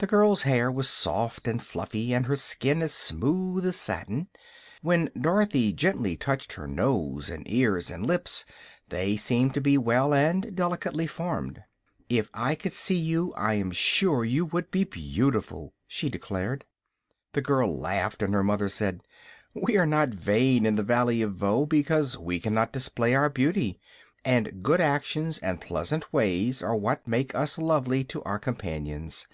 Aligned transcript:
The 0.00 0.06
girl's 0.06 0.42
hair 0.42 0.70
was 0.70 0.88
soft 0.88 1.48
and 1.48 1.60
fluffy 1.60 2.14
and 2.14 2.26
her 2.26 2.36
skin 2.36 2.82
as 2.82 2.94
smooth 2.94 3.66
as 3.66 3.80
satin. 3.80 4.28
When 4.80 5.10
Dorothy 5.20 5.72
gently 5.72 6.16
touched 6.16 6.52
her 6.52 6.68
nose 6.68 7.28
and 7.28 7.42
ears 7.50 7.90
and 7.90 8.06
lips 8.06 8.44
they 8.90 9.16
seemed 9.16 9.54
to 9.54 9.60
be 9.60 9.76
well 9.76 10.14
and 10.14 10.54
delicately 10.54 11.08
formed. 11.08 11.64
"If 12.08 12.30
I 12.32 12.54
could 12.54 12.72
see 12.72 12.94
you 12.96 13.34
I 13.34 13.54
am 13.54 13.72
sure 13.72 14.24
you 14.24 14.46
would 14.46 14.70
be 14.70 14.84
beautiful," 14.84 15.74
she 15.88 16.08
declared. 16.08 16.64
The 17.32 17.42
girl 17.42 17.76
laughed, 17.76 18.22
and 18.22 18.32
her 18.34 18.44
mother 18.44 18.68
said: 18.68 19.00
"We 19.52 19.76
are 19.78 19.84
not 19.84 20.10
vain 20.10 20.64
in 20.64 20.76
the 20.76 20.84
Valley 20.84 21.22
of 21.22 21.34
Voe, 21.34 21.66
because 21.66 22.16
we 22.16 22.38
can 22.38 22.54
not 22.54 22.72
display 22.72 23.16
our 23.16 23.30
beauty, 23.30 23.80
and 24.24 24.62
good 24.62 24.80
actions 24.80 25.38
and 25.38 25.60
pleasant 25.60 26.12
ways 26.12 26.62
are 26.62 26.76
what 26.76 27.08
make 27.08 27.34
us 27.34 27.58
lovely 27.58 28.04
to 28.04 28.22
our 28.22 28.38
companions. 28.38 29.26